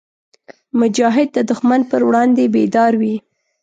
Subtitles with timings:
[0.79, 3.15] مجاهد د دښمن پر وړاندې بیدار وي.